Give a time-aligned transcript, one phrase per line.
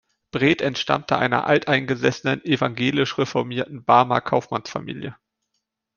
[0.31, 5.15] Bredt entstammte einer alteingesessenen, evangelisch-reformierten Barmer Kaufmannsfamilie.